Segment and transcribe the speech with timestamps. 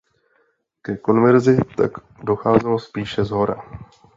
[0.81, 1.91] Ke konverzi tak
[2.23, 3.63] docházelo spíše shora.